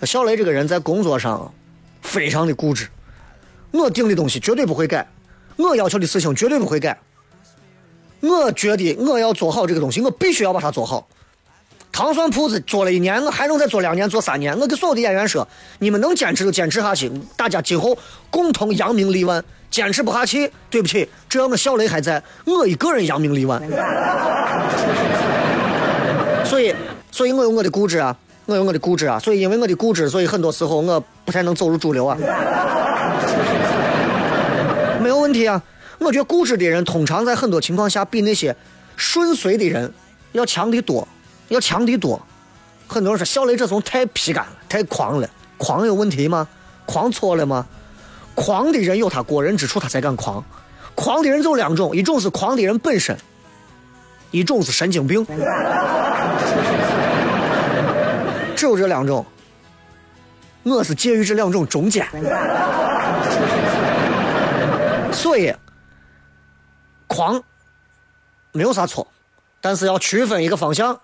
[0.03, 1.53] 小雷这个人在工作上
[2.01, 2.87] 非常的固执，
[3.73, 5.05] 我定的东西绝对不会改，
[5.57, 6.97] 我要求的事情绝对不会改。
[8.21, 11.09] 我觉得我要做好这个东西，我必须要把它做好。
[11.91, 14.57] 糖蒜铺子做了一年，我还能再做两年、做三年。
[14.57, 15.49] 我给所有的演员说
[15.81, 17.99] ：“你们能坚持就坚持下去，大家今后
[18.31, 19.45] 共同扬名立万。
[19.71, 23.61] 坚持不下去，对不起，只要我小雷还在，我一个人扬名立万。
[26.45, 26.75] 所以，
[27.19, 29.19] 所以我有我的固执啊，我有我的固执啊。
[29.19, 32.17] 所以，因为我的固执，所以很多时候我不太能走入主流啊。
[35.03, 35.61] 没有问题啊，
[35.99, 38.55] 我觉得固执的人通常在很多情况下比那些
[38.95, 39.93] 顺遂的人
[40.31, 41.09] 要强得多。
[41.49, 42.25] 要强的多，
[42.87, 45.29] 很多人说小雷这种太皮干了，太狂了。
[45.57, 46.47] 狂有问题吗？
[46.87, 47.67] 狂错了吗？
[48.37, 50.45] 狂的人有他过人之处，他才敢狂。
[50.95, 53.19] 狂的人就两种，一种是狂的人本身，
[54.31, 55.27] 一种是神经病。
[58.59, 59.25] 只有这两种，
[60.65, 62.05] 我是介于这两种中间。
[65.13, 65.55] 所以，
[67.07, 67.41] 狂
[68.51, 69.07] 没有啥错，
[69.61, 70.99] 但是要区分一个方向。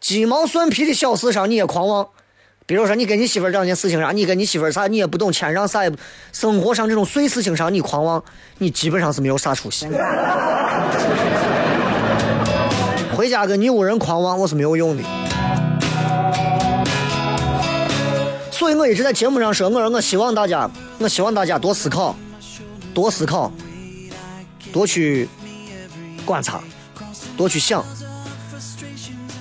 [0.00, 2.08] 鸡毛蒜皮的小事上你也狂妄，
[2.66, 5.96] 比如说你跟你媳妇儿这件事情上，你跟你媳妇儿啥你也不懂谦让啥也不，
[6.32, 8.20] 生活上这种碎事情上你狂妄，
[8.58, 9.86] 你基本上是没有啥出息。
[13.14, 15.04] 回家跟你屋人狂妄我是没有用的，
[18.58, 22.16] 所以我一直在节目上说，我说我希望大家，我希望大家多思考，
[22.94, 23.52] 多思考，
[24.72, 25.28] 多去
[26.24, 26.62] 观察，
[27.36, 27.84] 多去想。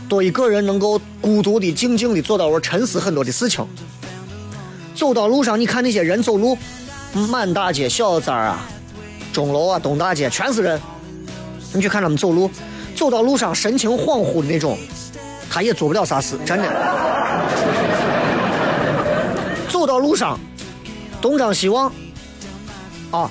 [0.10, 3.65] 多一个人能够孤独的、静静的坐到我沉思很多的事情。
[4.93, 6.58] 走到路上，你看那些人走路，
[7.13, 8.67] 满大街小站啊、
[9.32, 10.78] 钟楼啊、东大街全是人。
[11.71, 12.51] 你去看他们走路，
[12.97, 14.78] 走到路上神情恍惚的那种，
[15.49, 16.65] 他也做不了啥事，真的。
[19.86, 20.39] 走到路上，
[21.21, 21.93] 东张西望，
[23.12, 23.30] 啊，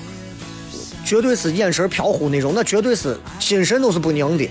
[1.03, 4.49] 绝对是眼神飘忽那种，那绝对是心神都是不宁的。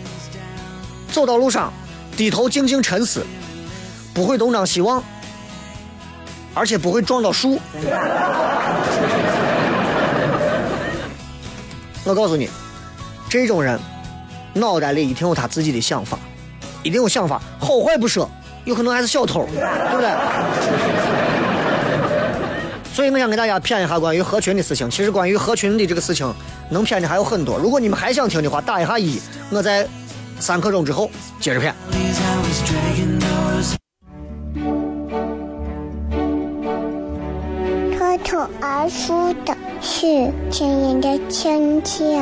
[1.11, 1.73] 走到路上。
[2.15, 3.27] 低头静静沉思，
[4.13, 5.03] 不会东张西望，
[6.55, 7.59] 而且不会撞到树。
[12.05, 12.49] 我告诉你，
[13.29, 13.81] 这种人
[14.53, 16.17] 脑袋里一定有他自己的想法，
[16.85, 18.31] 一定有想法，好坏不说，
[18.65, 20.09] 有可能还是小偷，对不对？
[22.95, 24.89] 所以我想给大家谝一下关于合群的事情。
[24.89, 26.33] 其实关于合群的这个事情，
[26.71, 27.59] 能谝的还有很多。
[27.59, 29.87] 如果你们还想听的话，打一下一，我在。
[30.41, 31.09] 三刻钟之后
[31.39, 31.73] 接着片。
[37.97, 42.21] 脱脱而出的是亲人的亲切，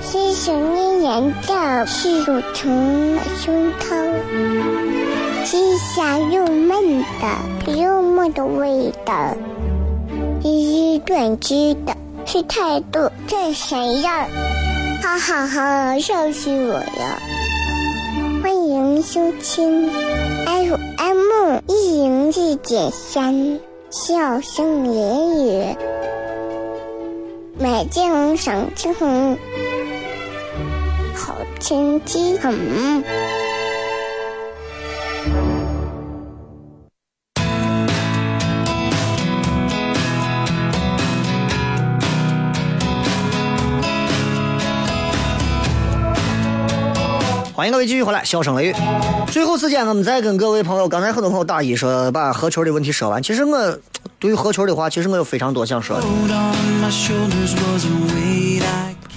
[0.00, 4.99] 是想念人的是乳虫的胸膛，
[5.52, 9.34] 是香又闷的又闷的味道，
[10.44, 14.28] 一是短句的是态度这谁呀？
[15.02, 17.20] 哈哈哈，笑死我了！
[18.40, 19.90] 欢迎收听
[20.46, 23.58] FM 一零一点三，
[23.90, 25.76] 笑声言语，
[27.58, 29.36] 美景赏青红，
[31.12, 33.02] 好天气很。
[47.60, 48.74] 欢迎各位继续回来，笑声雷雨。
[49.30, 53.22] 最后时间，我们再跟各位朋友，刚才很多朋友大意说把合群的问题说完。
[53.22, 53.78] 其实我
[54.18, 56.06] 对于合群的话，其实我有非常多想说的。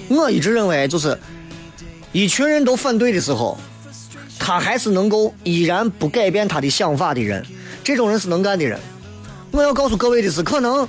[0.10, 1.18] 我一直认为，就是
[2.12, 3.58] 一群人都反对的时候，
[4.38, 7.42] 他还是能够依然不改变他的想法的人，
[7.82, 8.78] 这种人是能干的人。
[9.52, 10.86] 我要告诉各位的是，可能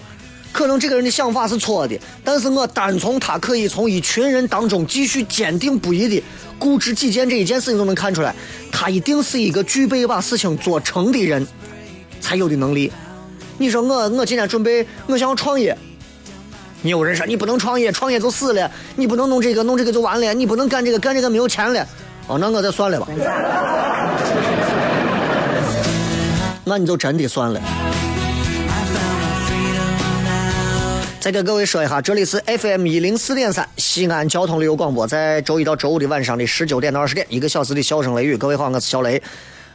[0.55, 6.23] 可能这个人的想法是错的，但是我单从他可以从一群人当中继续坚定不移的。
[6.61, 8.33] 固执己见这一件事情都能看出来，
[8.71, 11.45] 他一定是一个具备把事情做成的人
[12.21, 12.93] 才有的能力。
[13.59, 15.77] 你说我我今天准备我想要创业，
[16.83, 21.85] 你有人说你不能创业，创业就死了，你不能弄这个弄这个就完了，你不能干这个干这个没有钱了。
[22.29, 23.09] 哦，那我再算了吧，
[26.65, 27.61] 那你就真的算了。
[31.25, 38.37] 再给各位说一下，这里是 FM 一零四点三西安交通旅游广播，在周一到周五的晚上的十九点到二十点，一个小时的笑声雷雨。
[38.37, 39.23] 各位好，我是小雷。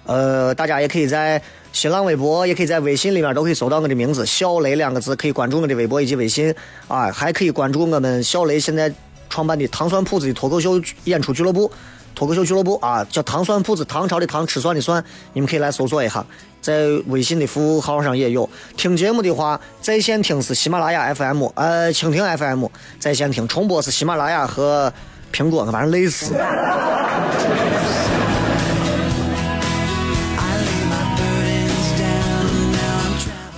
[0.06, 1.42] 呃，大家也可以在
[1.74, 6.54] 新浪微博，也可以在微信里面都可以搜到我的名字“小雷”两个字，可以关注我的微博以及微信
[6.88, 8.94] 啊，还可以关注我们小雷现在
[9.28, 11.72] 创办的糖蒜铺子的脱口秀演出俱乐部。
[12.20, 15.02] 脱口秀俱乐部啊，叫糖蒜铺子，唐朝的唐，吃蒜的蒜，
[15.32, 16.26] 你们可以来搜索一下，
[16.60, 18.50] 在微信的服务号上也有。
[18.76, 22.66] 听节目的话，在线听是喜马拉雅 FM，呃，蜻蜓 FM，
[23.00, 24.92] 在线听重播是喜马拉雅和
[25.34, 26.36] 苹果，反正类似。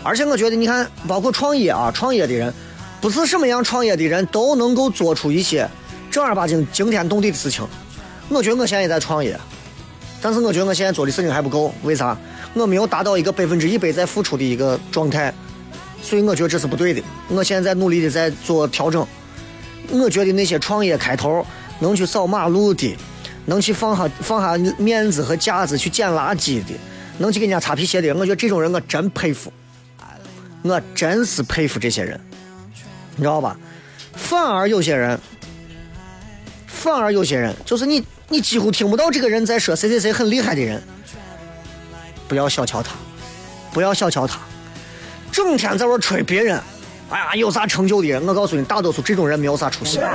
[0.03, 2.53] 而且我觉得，你看，包括创业啊，创业的人，
[3.01, 5.67] 不是什么样创业的人都能够做出一些
[6.11, 7.67] 正儿八经惊天动地的事情。
[8.31, 9.37] 我觉得我现在也在创业，
[10.21, 11.73] 但是我觉得我现在做的事情还不够。
[11.83, 12.17] 为啥？
[12.53, 15.33] 我没有达到一个百分之一百在付出的一个状态，
[16.01, 17.01] 所以我觉得这是不对的。
[17.27, 19.05] 我现在在努力的在做调整。
[19.89, 21.45] 我觉得那些创业开头
[21.79, 22.95] 能去扫马路的，
[23.45, 26.73] 能去放下放下面子和架子去捡垃圾的，
[27.17, 29.51] 能去给人家擦皮鞋的，我觉得这种人我真佩服，
[30.61, 32.19] 我真是佩服这些人，
[33.17, 33.57] 你知道吧？
[34.13, 35.19] 反而有些人，
[36.67, 38.01] 反而有些人就是你。
[38.31, 40.81] 你几乎听不到这个人在说谁谁谁很厉害的人，
[42.29, 42.93] 不要小瞧他，
[43.73, 44.39] 不要小瞧他，
[45.33, 46.57] 整天在这吹别人，
[47.09, 49.99] 哎呀有啥成就的人，我告诉你，大多数这种人没有啥出息，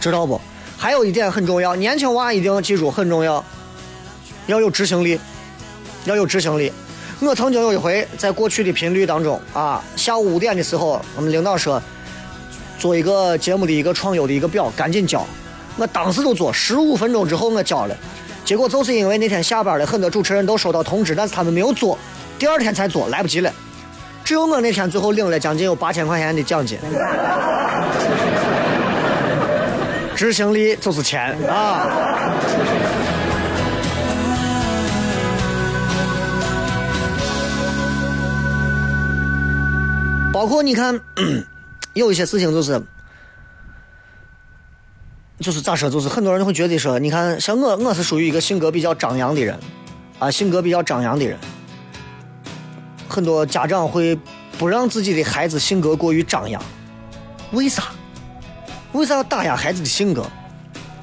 [0.00, 0.40] 知道不？
[0.76, 3.44] 还有一点很重要，年轻娃一定要记住很重要，
[4.48, 5.20] 要有执行力，
[6.04, 6.72] 要有执行力。
[7.20, 11.80] 我曾经有一回在过去的频率当中啊，下午五点的时候，我们领导说。
[12.80, 15.24] 做一个节目的一个创优的一个表，赶紧交。
[15.76, 17.94] 我当时就做，十五分钟之后我交了。
[18.42, 21.98] 结果就是因为那天下班了，很多主持人都收到通知，但是他们没有做，
[22.38, 23.52] 第二天才做，来不及了。
[24.24, 26.78] 只有我那天最后领了将近有八千块钱的奖金。
[30.16, 31.86] 执行力就是钱啊！
[40.32, 40.98] 包括你看。
[41.94, 42.80] 有一些事情就是，
[45.40, 49.58] 就是咋说，就是很多人会觉得说，你看，像我，我是属于一个性格比较张扬的人，
[50.20, 51.36] 啊，性格比较张扬的人，
[53.08, 54.16] 很多家长会
[54.56, 56.62] 不让自己的孩子性格过于张扬，
[57.50, 57.88] 为啥？
[58.92, 60.24] 为啥要打压孩子的性格？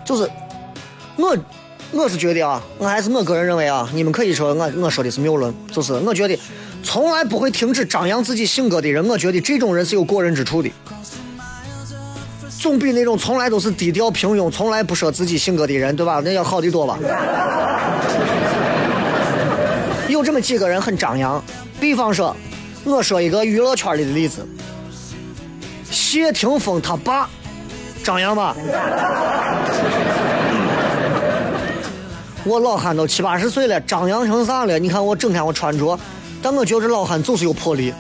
[0.06, 0.30] 就是
[1.18, 1.38] 我，
[1.92, 6.40] 我是觉得啊，我还是我个人认为啊，你们可以说我我说的是谬论，就是我觉得。
[6.88, 10.72] 从来不会停止张扬自己性格的人，我觉得这种人是有过人之处的，
[12.62, 16.22] 总比那种从来都是低调平庸、从来不说自己性格的人，对吧？
[16.24, 16.98] 那要好的多吧。
[20.08, 21.44] 有这么几个人很张扬，
[21.78, 22.34] 比方说，
[22.86, 24.48] 我说一个娱乐圈里的例子，
[25.92, 27.30] 谢霆锋他爸，
[28.02, 28.56] 张扬吧？
[32.46, 34.80] 我老汉都七八十岁了，张扬成啥了？
[34.80, 36.00] 你看我整天我穿着。
[36.50, 37.94] 但我觉得这老汉就是有魄力，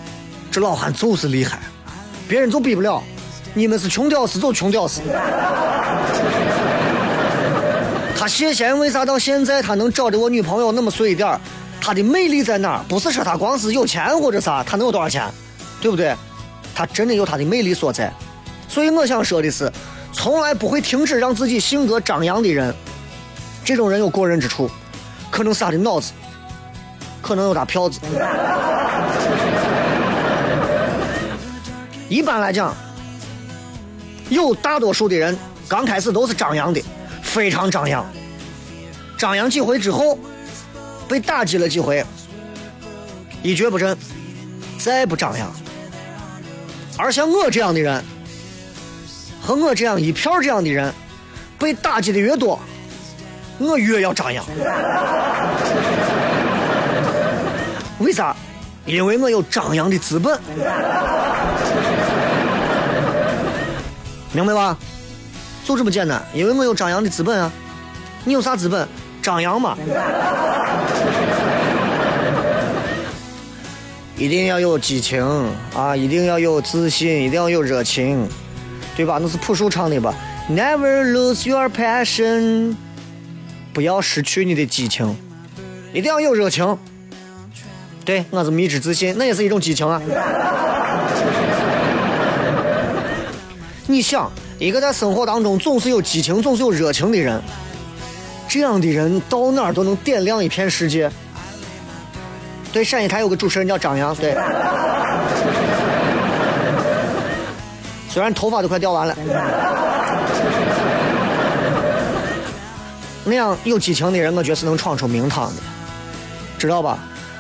[0.50, 1.60] 这老汉就是厉害，
[2.30, 3.04] 别人就比不了。
[3.54, 5.02] 你们是穷屌丝，就穷屌丝。
[8.18, 11.38] 他谢贤为啥到现在他能找的我女朋友那么碎一点
[11.82, 12.82] 他的魅力在哪？
[12.88, 15.30] 不是说他光是有钱或者啥，他能有多少钱？
[15.82, 16.16] 对不对？
[16.74, 18.10] 他真的有他的魅力所在。
[18.70, 19.70] 所以我想说的是，
[20.14, 22.74] 从来不会停止让自己性格张扬的人，
[23.66, 24.72] 这种人有过人之处，
[25.30, 26.14] 可能是他的脑子，
[27.28, 28.00] 可能有他票子。
[32.08, 32.74] 一般来讲，
[34.30, 36.82] 有大多数的人刚开始都是张扬的，
[37.22, 38.06] 非常张扬。
[39.18, 40.18] 张扬几回之后，
[41.06, 42.06] 被打击了几回，
[43.44, 43.98] 一蹶不振，
[44.80, 45.52] 再不张扬。
[46.98, 48.02] 而像我这样的人，
[49.42, 50.94] 和我这样一票这样的人，
[51.60, 52.58] 被打击的越多，
[53.58, 54.46] 我越要张扬。
[58.00, 58.36] 为啥？
[58.86, 60.40] 因为我有张扬的资本。
[64.32, 64.78] 明白吧？
[65.66, 67.52] 就这么简单，因为我有张扬的资本啊。
[68.24, 68.88] 你有啥资本？
[69.22, 69.78] 张扬嘛。
[74.16, 75.24] 一定要有激情
[75.76, 75.96] 啊！
[75.96, 78.28] 一定要有自信，一定要有热情，
[78.96, 79.20] 对吧？
[79.22, 80.14] 那是朴树唱的吧
[80.50, 82.76] ？Never lose your passion，
[83.74, 85.16] 不要失去你的激情，
[85.94, 86.78] 一定要有热情。
[88.08, 90.02] 对，我是迷之自信，那也是一种激情啊。
[93.86, 97.42] 你想，一个在生活当中总是有激情、总是有热情的人，
[98.48, 101.12] 这样的人到哪儿都能点亮一片世界。
[102.72, 104.38] 对，陕西台有个主持人叫张扬，对。
[108.10, 109.18] 虽然头发都快掉完了，
[113.26, 115.62] 那样有激情的人，我觉得是能闯出名堂的，
[116.58, 116.98] 知道吧？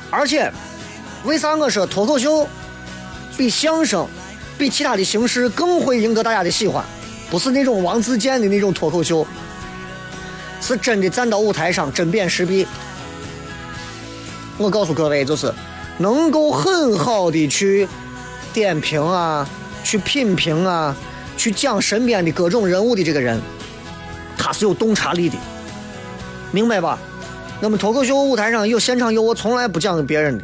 [0.09, 0.51] 而且，
[1.23, 2.47] 为啥我说脱口秀
[3.35, 4.07] 比相声、
[4.57, 6.83] 比其他的形式更会赢得大家的喜欢？
[7.29, 9.27] 不是那种王自健的那种脱口秀，
[10.61, 12.65] 是真的站到舞台上针砭时弊。
[14.57, 15.53] 我告诉各位，就是
[15.97, 17.87] 能够很好的去
[18.53, 19.47] 点评啊，
[19.83, 20.95] 去品评啊，
[21.35, 23.41] 去讲身边的各种人物的这个人，
[24.37, 25.37] 他是有洞察力的，
[26.51, 26.97] 明白吧？
[27.59, 30.43] 那么脱口秀舞台上有现场有我从来不讲给别人的，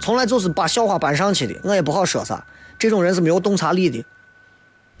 [0.00, 2.42] 从来就是把笑话搬上去的，我也不好说啥。
[2.78, 4.02] 这种人是没有洞察力的。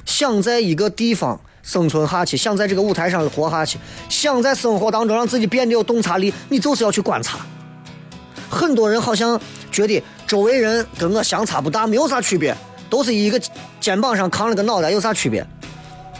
[0.04, 3.78] 想在一个地方生存下去，想在这个舞台上活下去，
[4.10, 7.38] 想在生活当中让自己变得有洞察力，你就是要去观察。
[8.50, 9.40] 很多人好像
[9.72, 12.54] 觉得周围人跟我相差不大，没有啥区别，
[12.90, 13.40] 都是一个
[13.80, 15.44] 肩膀上扛了个脑袋，有啥区别？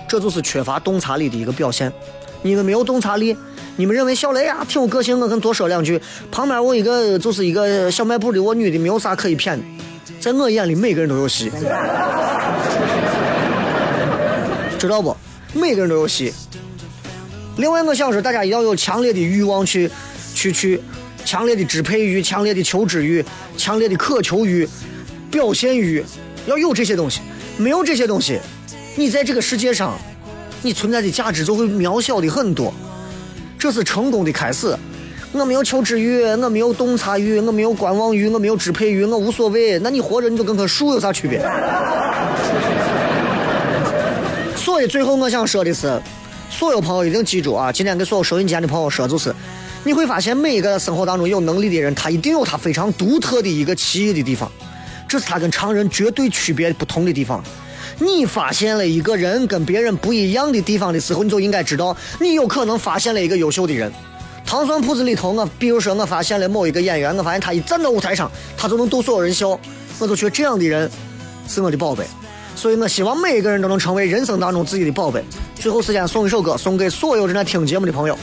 [0.09, 1.93] 这就是缺乏洞察力的一个表现。
[2.45, 3.35] 你们没有洞察力。
[3.77, 5.99] 你们认为小雷呀挺有个性，我跟多说两句。
[6.31, 9.65] 旁边我一个就是一个小卖部的，我女的没有啥可以骗的。
[10.21, 11.51] 在我眼里，每个人都有戏，
[14.79, 15.17] 知道不？
[15.55, 16.33] 每个人都有戏。
[17.57, 19.91] 另外，我想说，大家要有强烈的欲望去，
[20.35, 20.81] 去去，
[21.25, 23.25] 强烈的支配欲、强烈的求知欲、
[23.57, 24.69] 强烈的渴求欲、
[25.31, 26.05] 表现欲，
[26.47, 27.21] 要有这些东西。
[27.57, 28.39] 没有这些东西，
[28.97, 29.97] 你在这个世界上，
[30.65, 32.73] 你存在的价值就会渺小的很多。
[33.59, 34.75] 这是成功的开始。
[35.33, 39.79] 我没有求知欲，我没有洞察欲，我没有观望欲，我没有支配欲，我无所谓。
[39.81, 41.41] 那你活着你就跟棵树有啥区别？
[44.57, 46.01] 所以最后我想说的是，
[46.49, 47.71] 所有朋友一定记住啊！
[47.71, 49.35] 今天给所有收音机前的朋友说，就是
[49.83, 54.51] 你会发现每一个生活当中有能力的人，他一定有他非常独特的一个奇异的地方，
[55.07, 57.43] 这是他跟常人绝对区别不同的地方。
[57.99, 63.93] 你发现了一个人跟别人不一样的地方的时候，你就应该知道，你有可能发现了一个优秀的人。
[64.47, 69.59] 糖蒜铺子里头，我比如说我发现了某一个演员，我发现他一站到舞台上，他就能逗所有人笑，
[69.99, 70.91] 我就觉得这样的人
[71.49, 72.05] 是我的宝贝。
[72.55, 75.25] 所以我希望每一个人都能成为人生当中自己的宝贝。
[75.57, 78.19] 最后时间送一首歌，送给所有正在听节目的朋友，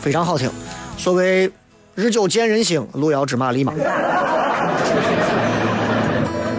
[0.00, 0.50] 非常好听。
[0.98, 1.50] 所谓
[1.94, 3.72] 日久见人心，路遥知马力嘛。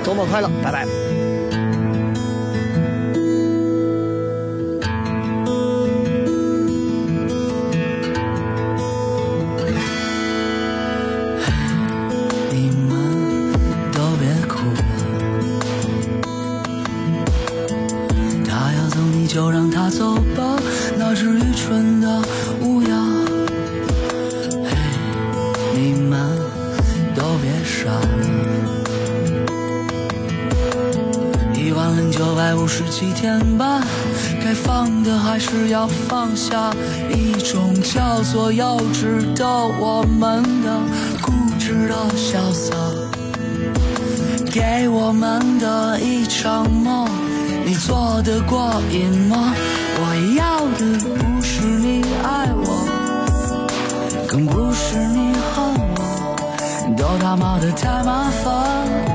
[0.04, 1.03] 周末快乐，拜拜。
[33.04, 33.82] 几天吧，
[34.42, 36.72] 该放的还是要放下。
[37.14, 40.80] 一种叫做幼稚的我们的
[41.22, 42.74] 固执的潇洒，
[44.50, 47.10] 给我们的一场梦。
[47.66, 49.54] 你做得过瘾吗？
[49.98, 52.66] 我要的不是你爱我，
[54.26, 59.13] 更不是你恨我，都他妈的太麻烦。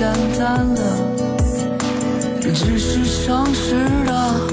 [0.00, 0.80] 简单了
[2.40, 3.74] 只是诚实
[4.06, 4.49] 的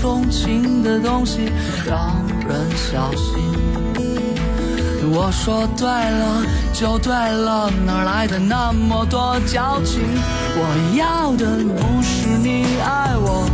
[0.00, 1.50] 钟情的东西，
[1.86, 2.14] 让
[2.48, 3.34] 人小心。
[5.10, 10.00] 我说对了就对了，哪来的那么多矫情？
[10.54, 10.62] 我
[10.96, 13.48] 要的不是你爱我。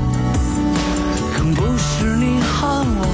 [1.36, 3.06] 更不是你恨我，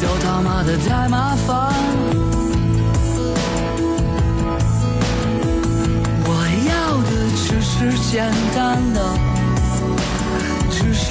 [0.00, 1.72] 都他妈的太麻烦。
[6.24, 6.30] 我
[6.68, 6.72] 要
[7.08, 8.98] 的只是简单的，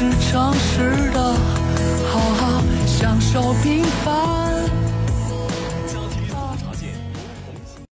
[0.02, 1.22] 是诚实的，
[2.12, 4.41] 好好享受平凡。